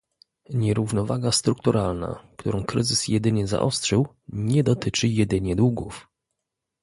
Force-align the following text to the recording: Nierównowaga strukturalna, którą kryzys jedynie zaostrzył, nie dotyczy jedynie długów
Nierównowaga 0.53 1.31
strukturalna, 1.31 2.23
którą 2.37 2.63
kryzys 2.63 3.07
jedynie 3.07 3.47
zaostrzył, 3.47 4.07
nie 4.27 4.63
dotyczy 4.63 5.07
jedynie 5.07 5.55
długów 5.55 6.07